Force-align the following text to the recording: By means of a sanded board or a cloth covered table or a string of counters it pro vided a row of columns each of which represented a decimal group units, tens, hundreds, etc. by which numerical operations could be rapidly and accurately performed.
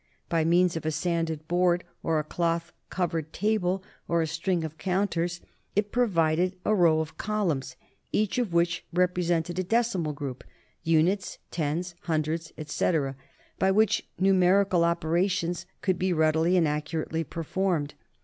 By 0.29 0.43
means 0.43 0.75
of 0.75 0.83
a 0.83 0.89
sanded 0.89 1.47
board 1.47 1.83
or 2.01 2.17
a 2.17 2.23
cloth 2.23 2.73
covered 2.89 3.31
table 3.31 3.83
or 4.07 4.23
a 4.23 4.25
string 4.25 4.63
of 4.63 4.79
counters 4.79 5.41
it 5.75 5.91
pro 5.91 6.07
vided 6.07 6.55
a 6.65 6.73
row 6.73 7.01
of 7.01 7.19
columns 7.19 7.75
each 8.11 8.39
of 8.39 8.51
which 8.51 8.83
represented 8.91 9.59
a 9.59 9.63
decimal 9.63 10.13
group 10.13 10.43
units, 10.81 11.37
tens, 11.51 11.93
hundreds, 12.05 12.51
etc. 12.57 13.15
by 13.59 13.69
which 13.69 14.09
numerical 14.17 14.83
operations 14.83 15.67
could 15.83 15.99
be 15.99 16.11
rapidly 16.13 16.57
and 16.57 16.67
accurately 16.67 17.23
performed. 17.23 17.93